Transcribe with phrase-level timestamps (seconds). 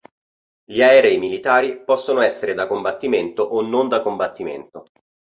[0.65, 4.85] Gli aerei militari possono essere da combattimento o non da combattimento.